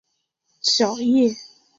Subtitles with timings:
[0.63, 1.61] 小叶榉树